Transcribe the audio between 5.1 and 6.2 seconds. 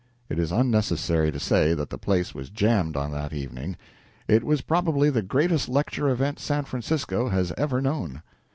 the greatest lecture